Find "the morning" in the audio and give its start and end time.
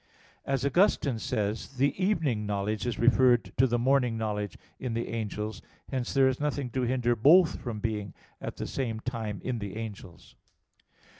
3.67-4.17